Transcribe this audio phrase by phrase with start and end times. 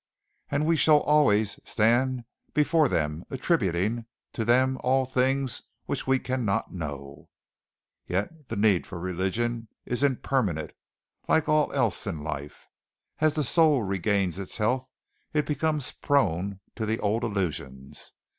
[0.49, 2.23] And we shall always stand
[2.55, 7.29] before them attributing to them all those things which we cannot know.
[8.07, 10.71] Yet the need for religion is impermanent,
[11.27, 12.65] like all else in life.
[13.19, 14.89] As the soul regains its health,
[15.33, 18.13] it becomes prone to the old illusions.